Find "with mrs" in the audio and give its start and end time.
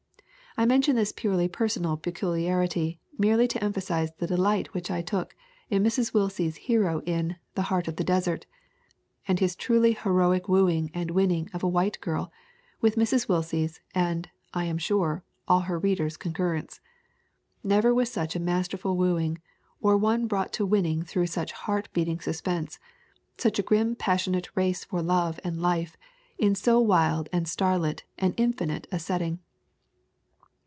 12.81-13.29